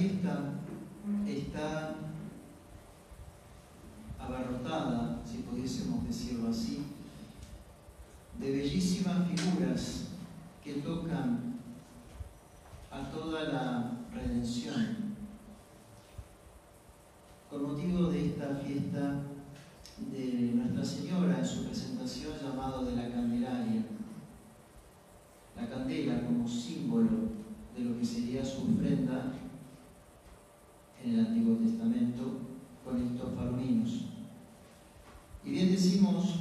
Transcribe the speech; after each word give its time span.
fiesta 0.00 0.54
está 1.28 1.94
abarrotada, 4.18 5.20
si 5.26 5.38
pudiésemos 5.38 6.06
decirlo 6.06 6.48
así, 6.48 6.86
de 8.38 8.50
bellísimas 8.50 9.28
figuras 9.28 10.08
que 10.64 10.74
tocan 10.74 11.58
a 12.90 13.10
toda 13.10 13.44
la 13.44 13.92
redención. 14.14 15.10
Con 17.50 17.64
motivo 17.64 18.06
de 18.06 18.28
esta 18.28 18.54
fiesta 18.54 19.22
de 20.10 20.52
Nuestra 20.54 20.84
Señora 20.84 21.40
en 21.40 21.46
su 21.46 21.64
presentación 21.66 22.32
llamado 22.42 22.86
de 22.86 22.96
la 22.96 23.10
Candelaria, 23.10 23.84
la 25.56 25.68
candela 25.68 26.24
como 26.24 26.48
símbolo 26.48 27.28
de 27.76 27.84
lo 27.84 27.98
que 27.98 28.04
sería 28.04 28.42
su 28.42 28.62
ofrenda 28.62 29.34
en 31.02 31.14
el 31.14 31.26
Antiguo 31.26 31.56
Testamento 31.56 32.40
con 32.84 33.00
estos 33.00 33.34
farominos. 33.34 34.06
Y 35.44 35.50
bien 35.50 35.70
decimos 35.70 36.40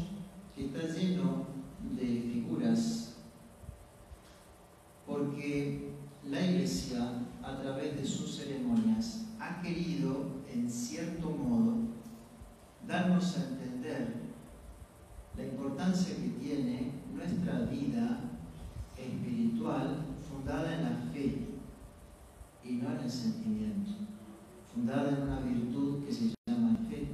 que 0.55 0.65
está 0.65 0.87
lleno 0.87 1.45
de 1.97 2.05
figuras 2.05 3.15
porque 5.07 5.93
la 6.29 6.45
Iglesia 6.45 7.23
a 7.41 7.57
través 7.61 7.95
de 7.97 8.05
sus 8.05 8.37
ceremonias 8.37 9.25
ha 9.39 9.61
querido 9.61 10.43
en 10.53 10.69
cierto 10.69 11.29
modo 11.29 11.77
darnos 12.87 13.37
a 13.37 13.47
entender 13.49 14.13
la 15.37 15.45
importancia 15.45 16.15
que 16.15 16.29
tiene 16.43 16.91
nuestra 17.13 17.61
vida 17.61 18.19
espiritual 18.97 20.05
fundada 20.29 20.75
en 20.75 20.83
la 20.83 20.97
fe 21.13 21.47
y 22.63 22.73
no 22.73 22.91
en 22.91 22.99
el 22.99 23.09
sentimiento, 23.09 23.91
fundada 24.73 25.09
en 25.09 25.21
una 25.23 25.39
virtud 25.39 26.05
que 26.05 26.11
se 26.11 26.33
llama 26.47 26.77
fe 26.89 27.07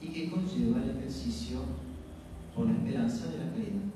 y 0.00 0.08
que 0.08 0.30
conlleva 0.30 0.82
el 0.82 0.90
ejercicio 0.90 1.60
por 2.54 2.66
la 2.66 2.72
esperanza 2.72 3.28
de 3.28 3.38
la 3.38 3.50
caridad. 3.50 3.88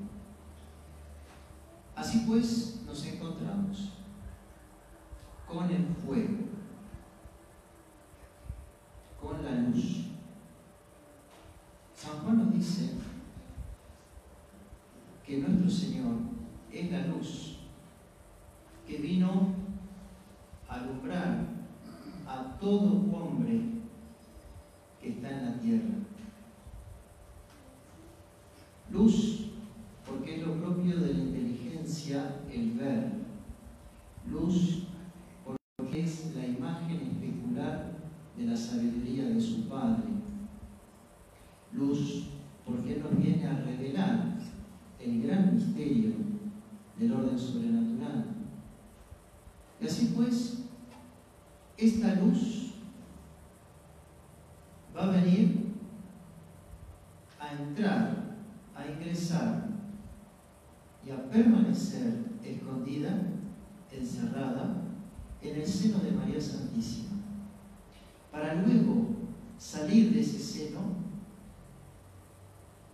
Así 1.95 2.22
pues, 2.33 2.81
nos 2.87 3.05
encontramos 3.05 3.91
con 5.47 5.71
el 5.71 5.87
fuego, 5.87 6.39
con 9.21 9.45
la 9.45 9.51
luz. 9.69 10.07
San 11.95 12.21
Juan 12.21 12.39
nos 12.39 12.55
dice 12.55 12.93
que 15.27 15.41
nuestro 15.41 15.69
Señor 15.69 16.15
es 16.73 16.91
la 16.91 17.07
luz 17.09 17.59
que 18.87 18.97
vino 18.97 19.49
a 20.67 20.77
alumbrar 20.77 21.45
a 22.27 22.59
todo 22.59 23.15
hombre 23.15 23.61
que 25.03 25.11
está 25.11 25.29
en 25.29 25.45
la 25.45 25.61
tierra. 25.61 25.95
Luz, 28.91 29.51
porque 30.07 30.37
es 30.37 30.47
lo 30.47 30.55
propio 30.55 30.97
de 30.97 31.13
la 31.13 31.21
inteligencia 31.21 31.53
el 32.53 32.73
ver. 32.73 33.13
Luz, 34.31 34.85
porque 35.77 36.05
es 36.05 36.35
la 36.35 36.47
imagen 36.47 37.01
especular 37.01 37.93
de 38.37 38.42
la 38.53 38.59
sabiduría 38.59 39.25
de 39.31 39.41
su 39.41 39.67
Padre. 39.67 40.03
Luz, 41.73 42.27
porque 42.67 42.97
nos 42.97 43.17
viene 43.17 43.47
a 43.47 43.55
revelar 43.61 44.37
el 45.01 45.23
gran 45.23 45.55
misterio 45.55 46.13
del 46.99 47.13
orden 47.13 47.39
sobrenatural. 47.39 48.27
Y 49.81 49.87
así 49.87 50.13
pues, 50.15 50.65
esta 51.79 52.17
luz 52.17 52.75
va 54.95 55.05
a 55.05 55.11
venir 55.13 55.73
a 57.41 57.53
entrar, 57.55 58.37
a 58.77 58.87
ingresar 58.87 59.67
y 61.07 61.11
a 61.11 61.31
permanecer 61.31 62.23
escondida, 62.45 63.19
encerrada 63.91 64.77
en 65.41 65.57
el 65.57 65.67
seno 65.67 66.01
de 66.01 66.13
María 66.13 66.41
Santísima, 66.41 67.22
para 68.33 68.55
luego 68.55 69.09
salir 69.59 70.13
de 70.13 70.21
ese 70.21 70.39
seno 70.39 70.81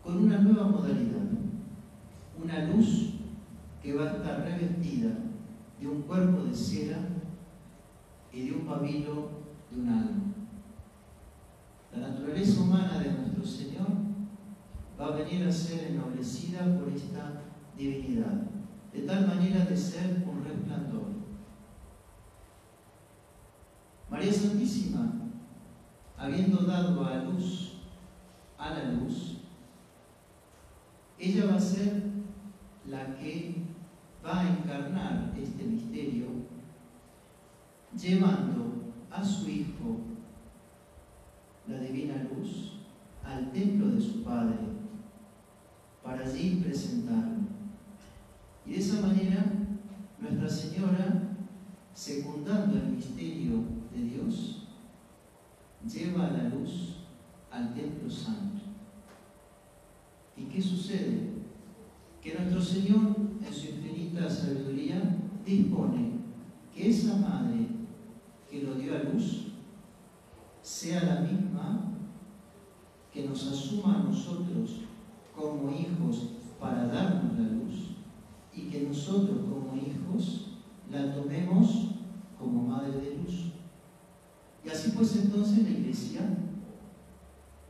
con 0.02 0.24
una 0.24 0.38
nueva 0.38 0.64
modalidad, 0.64 1.28
una 2.42 2.64
luz 2.64 3.14
que 3.82 3.94
va 3.94 4.04
a 4.04 4.16
estar 4.16 4.42
revestida 4.42 5.10
de 5.80 5.86
un 5.86 6.02
cuerpo 6.02 6.42
de 6.42 6.54
cera 6.54 6.98
y 8.32 8.48
de 8.48 8.52
un 8.52 8.66
pabilo 8.66 9.30
de 9.70 9.80
un 9.80 9.88
alma. 9.88 10.34
La 11.94 12.08
naturaleza 12.08 12.60
humana 12.60 12.98
de 12.98 13.12
nuestro 13.12 13.44
Señor 13.46 13.86
va 15.00 15.06
a 15.06 15.16
venir 15.16 15.46
a 15.46 15.52
ser 15.52 15.92
ennoblecida 15.92 16.78
por 16.78 16.88
esta 16.92 17.42
divinidad, 17.76 18.42
de 18.92 19.00
tal 19.02 19.26
manera 19.26 19.64
de 19.64 19.76
ser 19.76 20.24
un 20.26 20.44
resplandor. 20.44 21.18
María 24.10 24.32
Santísima, 24.32 25.27
habiendo 26.18 26.58
dado 26.58 27.04
a 27.04 27.16
luz 27.16 27.74
a 28.58 28.70
la 28.70 28.92
luz, 28.92 29.38
ella 31.18 31.46
va 31.46 31.54
a 31.54 31.60
ser 31.60 32.02
la 32.86 33.16
que 33.16 33.54
va 34.24 34.40
a 34.40 34.50
encarnar 34.50 35.32
este 35.40 35.64
misterio, 35.64 36.26
llevando 37.96 38.92
a 39.10 39.24
su 39.24 39.48
Hijo, 39.48 40.00
la 41.66 41.78
divina 41.78 42.28
luz, 42.34 42.72
al 43.24 43.52
templo 43.52 43.90
de 43.90 44.00
su 44.00 44.22
Padre, 44.24 44.58
para 46.02 46.24
allí 46.24 46.60
presentarlo. 46.64 47.38
Y 48.66 48.72
de 48.72 48.78
esa 48.78 49.00
manera, 49.06 49.44
Nuestra 50.18 50.48
Señora, 50.48 51.36
secundando 51.94 52.76
el 52.76 52.88
misterio 52.88 53.62
de 53.94 54.02
Dios, 54.02 54.57
lleva 55.88 56.30
la 56.30 56.48
luz 56.48 56.96
al 57.50 57.74
templo 57.74 58.10
santo. 58.10 58.62
¿Y 60.36 60.44
qué 60.44 60.60
sucede? 60.60 61.32
Que 62.22 62.34
nuestro 62.34 62.60
Señor, 62.60 63.16
en 63.44 63.52
su 63.52 63.70
infinita 63.70 64.28
sabiduría, 64.28 65.16
dispone 65.44 66.10
que 66.74 66.90
esa 66.90 67.16
madre 67.16 67.66
que 68.50 68.62
lo 68.62 68.74
dio 68.74 68.94
a 68.94 69.02
luz 69.04 69.48
sea 70.62 71.02
la 71.02 71.20
misma 71.20 71.94
que 73.12 73.26
nos 73.26 73.46
asuma 73.46 73.96
a 73.96 74.02
nosotros 74.04 74.82
como 75.34 75.70
hijos 75.70 76.30
para 76.60 76.86
darnos 76.86 77.38
la 77.38 77.48
luz 77.48 77.96
y 78.54 78.62
que 78.62 78.82
nosotros 78.82 79.38
como 79.38 79.76
hijos 79.76 80.58
la 80.90 81.14
tomemos 81.14 81.88
como 82.38 82.62
madre 82.62 83.00
de 83.00 83.16
luz. 83.16 83.52
Y 84.68 84.70
así 84.70 84.90
pues 84.90 85.16
entonces 85.16 85.62
la 85.62 85.70
iglesia 85.70 86.20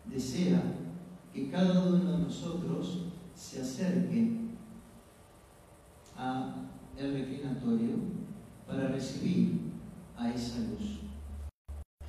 desea 0.04 0.60
que 1.32 1.48
cada 1.48 1.84
uno 1.84 2.10
de 2.10 2.18
nosotros 2.24 3.04
se 3.36 3.62
acerque 3.62 4.36
a 6.16 6.56
el 6.96 7.12
reclinatorio 7.12 7.94
para 8.66 8.88
recibir 8.88 9.60
a 10.16 10.30
esa 10.30 10.58
luz. 10.58 10.98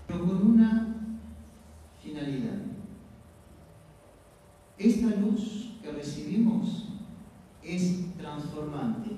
Pero 0.07 0.25
con 0.25 0.53
una 0.53 0.96
finalidad. 2.02 2.58
Esta 4.75 5.16
luz 5.17 5.73
que 5.84 5.91
recibimos 5.91 6.87
es 7.61 8.16
transformante, 8.17 9.11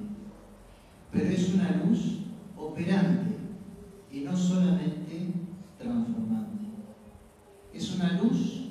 pero 1.13 1.29
es 1.29 1.53
una 1.53 1.81
luz 1.85 2.23
operante 2.57 3.37
y 4.11 4.19
no 4.21 4.35
solamente 4.35 5.40
luz 8.21 8.61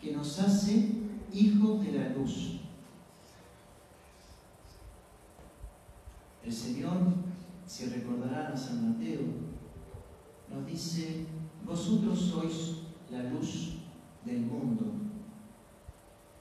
que 0.00 0.12
nos 0.12 0.38
hace 0.40 0.90
hijos 1.32 1.84
de 1.84 1.92
la 1.92 2.08
luz. 2.10 2.60
El 6.44 6.52
Señor, 6.52 6.98
si 7.66 7.86
recordarán 7.86 8.52
a 8.52 8.56
San 8.56 8.90
Mateo, 8.90 9.22
nos 10.50 10.66
dice, 10.66 11.26
vosotros 11.64 12.18
sois 12.18 12.82
la 13.10 13.22
luz 13.30 13.76
del 14.24 14.40
mundo. 14.40 14.84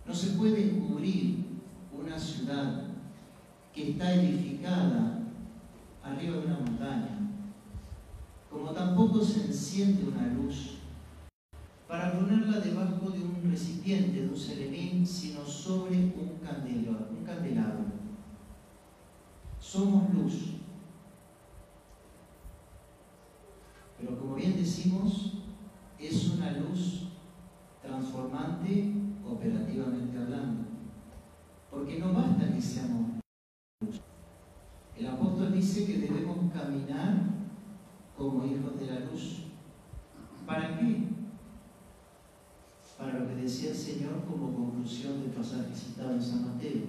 No 0.06 0.14
se 0.14 0.32
puede 0.32 0.78
cubrir 0.80 1.46
una 1.94 2.20
ciudad 2.20 2.88
que 3.74 3.92
está 3.92 4.14
edificada 4.14 5.24
arriba 6.04 6.38
de 6.38 6.46
una 6.48 6.60
montaña, 6.60 7.32
como 8.52 8.72
tampoco 8.72 9.22
se 9.22 9.46
enciende 9.46 10.04
una 10.04 10.28
luz 10.28 10.83
ponerla 12.24 12.60
debajo 12.60 13.10
de 13.10 13.20
un 13.20 13.52
recipiente, 13.52 14.22
de 14.22 14.30
un 14.30 14.38
seremín, 14.38 15.06
sino 15.06 15.46
sobre 15.46 15.98
un 15.98 16.40
candelabro. 16.42 17.08
Un 17.12 17.26
candelabro. 17.26 17.86
Somos 19.60 20.14
luz. 20.14 20.50
como 24.20 24.36
bien 24.36 24.58
decimos, 24.58 25.34
es 25.98 26.30
una 26.32 26.52
luz 26.52 27.08
transformante 27.82 28.92
operativamente 29.26 30.18
hablando. 30.18 30.66
Porque 31.72 32.00
no 32.00 32.14
basta 32.14 32.54
que 32.54 32.62
seamos 32.62 33.22
luz. 33.82 34.02
El 34.98 35.08
apóstol 35.08 35.54
dice 35.54 35.86
que 35.86 36.00
debemos 36.00 36.52
caminar 36.52 37.16
como 38.18 38.46
hijos 38.46 38.78
de 38.78 38.88
la 38.88 39.00
luz. 39.00 39.44
¿Para 40.46 40.78
qué? 40.78 41.13
Para 43.04 43.20
lo 43.20 43.28
que 43.28 43.44
el 43.44 43.50
Señor 43.50 44.24
como 44.26 44.54
conclusión 44.54 45.20
del 45.20 45.32
pasaje 45.32 45.76
citado 45.76 46.14
en 46.14 46.22
San 46.22 46.46
Mateo. 46.46 46.84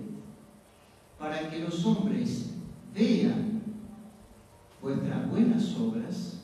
Para 1.18 1.50
que 1.50 1.58
los 1.58 1.84
hombres 1.84 2.50
vean 2.94 3.62
vuestras 4.80 5.28
buenas 5.28 5.74
obras 5.76 6.42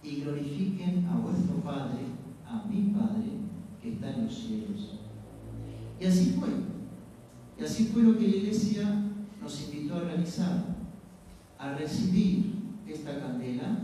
y 0.00 0.20
glorifiquen 0.20 1.04
a 1.06 1.16
vuestro 1.16 1.56
Padre, 1.56 2.02
a 2.46 2.64
mi 2.68 2.92
Padre, 2.92 3.32
que 3.82 3.94
está 3.94 4.14
en 4.14 4.26
los 4.26 4.34
cielos. 4.34 4.92
Y 5.98 6.06
así 6.06 6.36
fue. 6.38 6.50
Y 7.58 7.64
así 7.64 7.86
fue 7.86 8.04
lo 8.04 8.16
que 8.16 8.28
la 8.28 8.36
iglesia 8.36 8.84
nos 9.40 9.60
invitó 9.62 9.96
a 9.96 10.02
realizar, 10.02 10.76
a 11.58 11.74
recibir 11.74 12.52
esta 12.86 13.18
candela, 13.18 13.78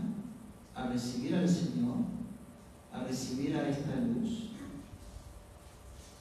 a 0.73 0.87
recibir 0.87 1.35
al 1.35 1.49
Señor, 1.49 1.97
a 2.93 3.03
recibir 3.03 3.57
a 3.57 3.67
esta 3.67 3.95
luz, 3.97 4.48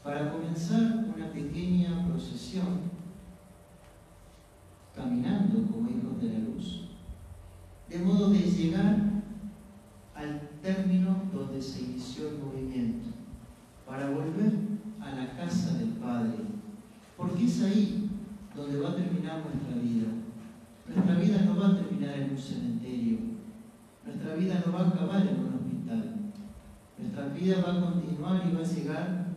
para 0.09 0.33
comenzar 0.33 1.05
una 1.15 1.31
pequeña 1.31 2.09
procesión, 2.09 2.81
caminando 4.97 5.71
como 5.71 5.91
hijos 5.91 6.23
de 6.23 6.33
la 6.33 6.39
luz, 6.39 6.85
de 7.91 7.99
modo 7.99 8.31
de 8.31 8.39
llegar 8.39 8.97
al 10.15 10.41
término 10.63 11.25
donde 11.31 11.61
se 11.61 11.83
inició 11.83 12.31
el 12.31 12.39
movimiento, 12.39 13.11
para 13.87 14.09
volver 14.09 14.53
a 14.99 15.11
la 15.11 15.37
casa 15.37 15.77
del 15.77 15.91
Padre, 15.91 16.39
porque 17.15 17.45
es 17.45 17.63
ahí 17.65 18.09
donde 18.57 18.81
va 18.81 18.93
a 18.93 18.97
terminar 18.97 19.45
nuestra 19.45 19.77
vida. 19.77 20.07
Nuestra 20.87 21.17
vida 21.17 21.43
no 21.43 21.61
va 21.61 21.67
a 21.69 21.77
terminar 21.77 22.15
en 22.19 22.31
un 22.31 22.39
cementerio, 22.39 23.19
nuestra 24.07 24.37
vida 24.37 24.63
no 24.65 24.73
va 24.73 24.81
a 24.85 24.89
acabar 24.89 25.21
en 25.21 25.39
un 25.39 25.55
hospital, 25.55 26.33
nuestra 26.97 27.27
vida 27.27 27.57
va 27.61 27.77
a 27.77 27.91
continuar 27.93 28.43
y 28.49 28.55
va 28.55 28.61
a 28.61 28.65
llegar 28.65 29.28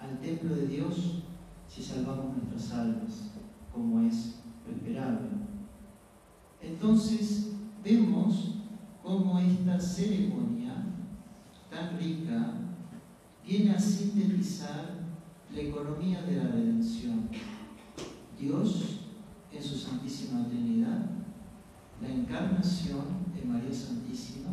al 0.00 0.18
templo 0.20 0.54
de 0.54 0.66
Dios 0.66 1.22
si 1.68 1.82
salvamos 1.82 2.36
nuestras 2.36 2.72
almas, 2.78 3.30
como 3.72 4.00
es 4.00 4.36
lo 4.66 4.74
esperable. 4.74 5.28
Entonces, 6.62 7.52
vemos 7.84 8.54
cómo 9.02 9.38
esta 9.38 9.78
ceremonia 9.78 10.86
tan 11.70 11.98
rica 11.98 12.54
viene 13.44 13.72
a 13.72 13.78
sintetizar 13.78 15.06
la 15.54 15.60
economía 15.60 16.22
de 16.22 16.36
la 16.36 16.48
redención. 16.48 17.28
Dios 18.38 19.00
en 19.52 19.62
su 19.62 19.76
Santísima 19.76 20.46
Trinidad, 20.46 21.06
la 22.02 22.08
encarnación 22.08 23.04
de 23.34 23.44
María 23.44 23.72
Santísima, 23.72 24.50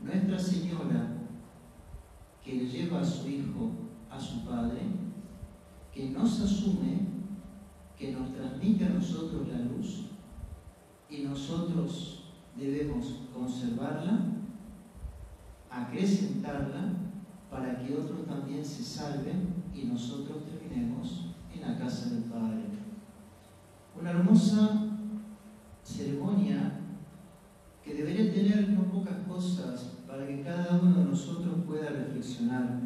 Nuestra 0.00 0.38
Señora 0.38 1.08
que 2.42 2.66
lleva 2.66 3.00
a 3.00 3.04
su 3.04 3.28
Hijo 3.28 3.89
a 4.10 4.18
su 4.18 4.44
Padre, 4.44 4.80
que 5.92 6.10
nos 6.10 6.40
asume, 6.40 7.08
que 7.96 8.12
nos 8.12 8.32
transmite 8.32 8.86
a 8.86 8.90
nosotros 8.90 9.48
la 9.48 9.58
luz 9.58 10.06
y 11.08 11.22
nosotros 11.22 12.24
debemos 12.56 13.20
conservarla, 13.32 14.26
acrecentarla, 15.70 16.94
para 17.50 17.78
que 17.78 17.94
otros 17.94 18.26
también 18.26 18.64
se 18.64 18.82
salven 18.82 19.54
y 19.74 19.84
nosotros 19.84 20.44
terminemos 20.44 21.26
en 21.52 21.60
la 21.60 21.78
casa 21.78 22.10
del 22.10 22.24
Padre. 22.24 22.62
Una 24.00 24.10
hermosa 24.10 24.86
ceremonia 25.82 26.80
que 27.84 27.94
debería 27.94 28.32
tener 28.32 28.68
no 28.70 28.84
pocas 28.84 29.26
cosas 29.26 29.96
para 30.06 30.26
que 30.26 30.42
cada 30.42 30.78
uno 30.80 30.98
de 30.98 31.04
nosotros 31.06 31.56
pueda 31.66 31.90
reflexionar, 31.90 32.80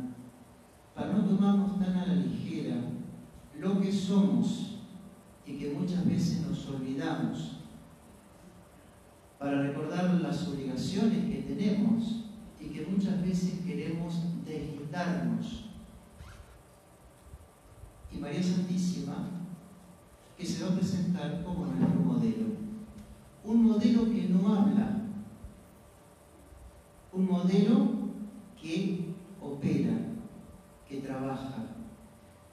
tomarnos 1.35 1.79
tan 1.79 1.97
a 1.97 2.07
la 2.07 2.15
ligera 2.15 2.77
lo 3.59 3.81
que 3.81 3.93
somos 3.93 4.77
y 5.47 5.59
que 5.59 5.71
muchas 5.71 6.07
veces 6.07 6.47
nos 6.47 6.69
olvidamos 6.69 7.59
para 9.39 9.63
recordar 9.63 10.15
las 10.21 10.49
obligaciones 10.49 11.25
que 11.25 11.43
tenemos 11.43 12.25
y 12.61 12.67
que 12.67 12.87
muchas 12.87 13.21
veces 13.23 13.61
queremos 13.67 14.15
deslindarnos. 14.47 15.67
Y 18.13 18.19
María 18.19 18.43
Santísima, 18.43 19.29
que 20.39 20.47
se 20.47 20.65
va 20.65 20.71
a 20.71 20.77
presentar 20.77 21.43
como 21.45 21.67
nuestro 21.67 22.01
modelo. 22.01 22.47
Un 23.45 23.65
modelo 23.65 24.05
que 24.05 24.29
no 24.29 24.55
habla, 24.55 25.03
un 27.13 27.27
modelo 27.27 27.91
que 28.61 29.15
opera, 29.43 30.05
que 30.89 31.01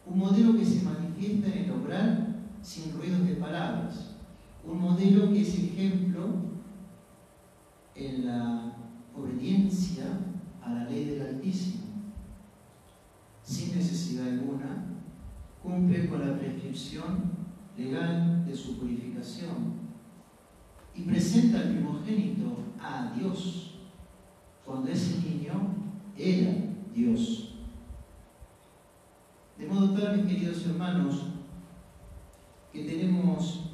un 0.06 0.18
modelo 0.18 0.58
que 0.58 0.66
se 0.66 0.84
manifiesta 0.84 1.48
en 1.48 1.66
el 1.66 1.72
obrar 1.72 2.28
sin 2.62 2.94
ruidos 2.94 3.26
de 3.28 3.36
palabras, 3.36 4.16
un 4.64 4.82
modelo 4.82 5.32
que 5.32 5.42
es 5.42 5.58
ejemplo 5.58 6.28
en 7.96 8.26
la 8.26 8.76
obediencia 9.16 10.06
a 10.64 10.74
la 10.74 10.84
ley 10.86 11.06
del 11.06 11.22
Altísimo, 11.22 11.84
sin 13.44 13.76
necesidad 13.76 14.28
alguna, 14.28 14.86
cumple 15.62 16.08
con 16.08 16.28
la 16.28 16.38
prescripción 16.38 17.32
legal 17.78 18.46
de 18.46 18.56
su 18.56 18.78
purificación 18.78 19.82
y 20.96 21.04
presenta 21.04 21.60
al 21.60 21.70
primogénito 21.70 22.58
a 22.80 23.14
Dios 23.18 23.80
cuando 24.66 24.90
ese 24.92 25.20
niño 25.22 25.76
era 26.18 26.54
Dios. 26.94 27.51
Queridos 30.12 30.66
hermanos, 30.66 31.28
que 32.74 32.84
tenemos 32.84 33.70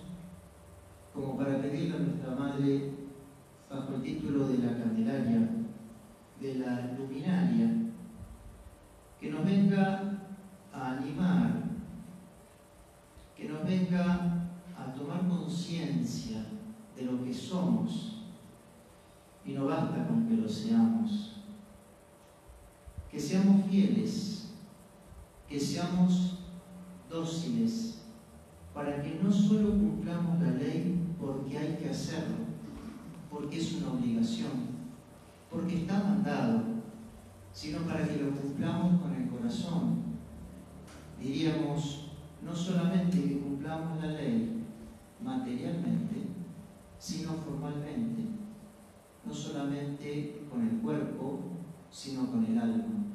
como 1.12 1.36
para 1.36 1.60
pedirle 1.60 1.96
a 1.96 2.00
nuestra 2.00 2.36
Madre 2.36 2.92
bajo 3.68 3.96
el 3.96 4.04
título 4.04 4.48
de 4.48 4.60
la 4.60 4.78
Candelaria, 4.78 5.50
de 6.40 6.56
la 6.60 6.94
luminaria, 6.96 7.72
que 9.20 9.32
nos 9.32 9.44
venga 9.46 10.30
a 10.72 10.92
animar, 10.92 11.64
que 13.36 13.50
nos 13.50 13.66
venga 13.66 14.48
a 14.78 14.94
tomar 14.94 15.28
conciencia 15.28 16.46
de 16.96 17.02
lo 17.02 17.24
que 17.24 17.34
somos, 17.34 18.22
y 19.44 19.54
no 19.54 19.66
basta 19.66 20.06
con 20.06 20.28
que 20.28 20.36
lo 20.36 20.48
seamos, 20.48 21.42
que 23.10 23.20
seamos 23.20 23.66
fieles, 23.66 24.37
que 25.48 25.60
seamos 25.60 26.40
dóciles, 27.10 28.02
para 28.74 29.02
que 29.02 29.20
no 29.24 29.32
solo 29.32 29.70
cumplamos 29.70 30.42
la 30.42 30.52
ley 30.52 31.16
porque 31.20 31.58
hay 31.58 31.78
que 31.78 31.90
hacerlo, 31.90 32.36
porque 33.32 33.58
es 33.58 33.74
una 33.74 33.94
obligación, 33.94 34.52
porque 35.50 35.82
está 35.82 36.04
mandado, 36.04 36.64
sino 37.54 37.80
para 37.80 38.08
que 38.08 38.18
lo 38.18 38.32
cumplamos 38.32 39.02
con 39.02 39.16
el 39.16 39.30
corazón. 39.30 40.04
Diríamos, 41.20 42.12
no 42.44 42.56
solamente 42.56 43.24
que 43.24 43.40
cumplamos 43.40 44.04
la 44.04 44.12
ley 44.12 44.64
materialmente, 45.24 46.28
sino 47.00 47.34
formalmente, 47.34 48.24
no 49.26 49.34
solamente 49.34 50.46
con 50.52 50.68
el 50.68 50.78
cuerpo, 50.78 51.40
sino 51.90 52.30
con 52.30 52.46
el 52.46 52.58
alma. 52.58 53.06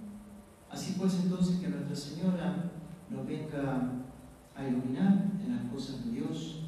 Así 0.71 0.97
pues 0.99 1.21
entonces 1.23 1.61
que 1.61 1.69
Señora 1.95 2.71
nos 3.11 3.27
venga 3.27 3.93
a 4.55 4.67
iluminar 4.67 5.31
en 5.45 5.57
las 5.57 5.73
cosas 5.73 6.05
de 6.05 6.13
Dios, 6.13 6.65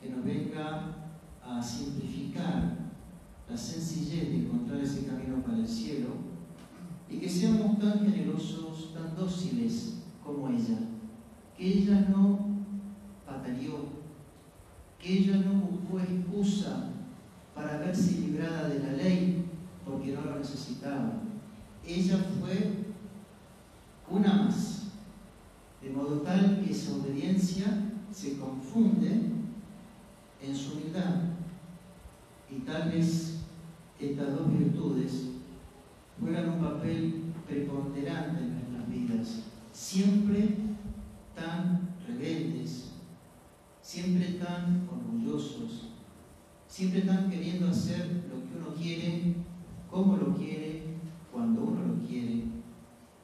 que 0.00 0.10
nos 0.10 0.24
venga 0.24 0.96
a 1.44 1.62
simplificar 1.62 2.76
la 3.48 3.56
sencillez 3.56 4.28
de 4.28 4.36
encontrar 4.44 4.80
ese 4.80 5.06
camino 5.06 5.42
para 5.42 5.58
el 5.58 5.66
cielo 5.66 6.08
y 7.08 7.18
que 7.18 7.28
seamos 7.28 7.78
tan 7.80 8.08
generosos, 8.08 8.94
tan 8.94 9.16
dóciles 9.16 10.04
como 10.24 10.48
ella, 10.48 10.78
que 11.56 11.78
ella 11.78 12.06
no 12.08 12.38
pataleó, 13.26 13.88
que 15.00 15.18
ella 15.18 15.38
no 15.38 15.54
buscó 15.54 15.98
excusa 15.98 16.90
para 17.54 17.78
verse 17.78 18.20
librada 18.20 18.68
de 18.68 18.78
la 18.78 18.92
ley 18.92 19.44
porque 19.84 20.12
no 20.12 20.20
lo 20.20 20.38
necesitaba. 20.38 21.22
Ella 21.84 22.18
fue 22.38 22.79
de 25.82 25.90
modo 25.90 26.20
tal 26.20 26.62
que 26.62 26.70
esa 26.70 26.94
obediencia 26.94 27.66
se 28.12 28.38
confunde 28.38 29.10
en 30.40 30.54
su 30.54 30.74
humildad 30.74 31.22
y 32.48 32.60
tal 32.60 32.90
vez 32.90 33.40
estas 33.98 34.34
dos 34.34 34.56
virtudes 34.56 35.30
juegan 36.20 36.50
un 36.50 36.60
papel 36.60 37.22
preponderante 37.46 38.42
en 38.42 38.52
nuestras 38.52 38.88
vidas, 38.88 39.42
siempre 39.72 40.56
tan 41.34 41.88
rebeldes, 42.06 42.92
siempre 43.82 44.34
tan 44.34 44.88
orgullosos, 44.88 45.88
siempre 46.68 47.02
tan 47.02 47.28
queriendo 47.28 47.68
hacer 47.68 48.24
lo 48.30 48.40
que 48.46 48.58
uno 48.58 48.76
quiere, 48.76 49.34
como 49.90 50.16
lo 50.16 50.34
quiere, 50.36 50.84
cuando 51.32 51.62
uno 51.62 51.84
lo 51.84 52.06
quiere 52.06 52.49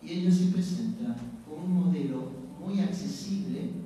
y 0.07 0.13
ellos 0.13 0.35
se 0.35 0.47
presentan 0.47 1.17
con 1.45 1.65
un 1.65 1.85
modelo 1.85 2.31
muy 2.65 2.81
accesible 2.81 3.86